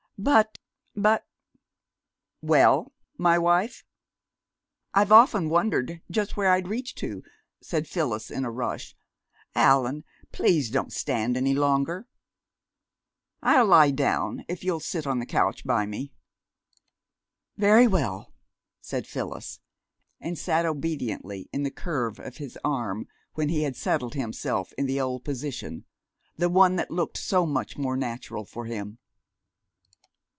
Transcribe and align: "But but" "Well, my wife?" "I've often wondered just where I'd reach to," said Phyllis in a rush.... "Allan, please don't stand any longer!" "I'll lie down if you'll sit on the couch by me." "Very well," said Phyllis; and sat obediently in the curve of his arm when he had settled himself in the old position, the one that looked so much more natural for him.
"But 0.23 0.59
but" 0.95 1.25
"Well, 2.43 2.91
my 3.17 3.39
wife?" 3.39 3.83
"I've 4.93 5.11
often 5.11 5.49
wondered 5.49 6.03
just 6.11 6.37
where 6.37 6.51
I'd 6.51 6.67
reach 6.67 6.93
to," 6.97 7.23
said 7.63 7.87
Phyllis 7.87 8.29
in 8.29 8.45
a 8.45 8.51
rush.... 8.51 8.95
"Allan, 9.55 10.03
please 10.31 10.69
don't 10.69 10.93
stand 10.93 11.35
any 11.35 11.55
longer!" 11.55 12.07
"I'll 13.41 13.65
lie 13.65 13.89
down 13.89 14.45
if 14.47 14.63
you'll 14.63 14.79
sit 14.79 15.07
on 15.07 15.17
the 15.17 15.25
couch 15.25 15.65
by 15.65 15.87
me." 15.87 16.13
"Very 17.57 17.87
well," 17.87 18.31
said 18.79 19.07
Phyllis; 19.07 19.59
and 20.19 20.37
sat 20.37 20.67
obediently 20.67 21.49
in 21.51 21.63
the 21.63 21.71
curve 21.71 22.19
of 22.19 22.37
his 22.37 22.59
arm 22.63 23.07
when 23.33 23.49
he 23.49 23.63
had 23.63 23.75
settled 23.75 24.13
himself 24.13 24.71
in 24.77 24.85
the 24.85 25.01
old 25.01 25.25
position, 25.25 25.85
the 26.37 26.47
one 26.47 26.75
that 26.75 26.91
looked 26.91 27.17
so 27.17 27.47
much 27.47 27.75
more 27.75 27.97
natural 27.97 28.45
for 28.45 28.65
him. 28.65 28.99